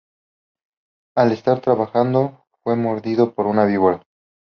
[1.15, 4.01] Al estar trabajando, fue mordido por una víbora.